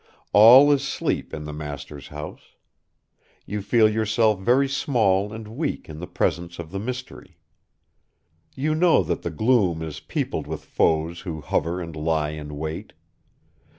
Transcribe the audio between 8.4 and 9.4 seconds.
You know that the